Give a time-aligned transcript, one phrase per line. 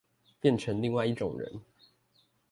[0.39, 1.61] 變成另外一種人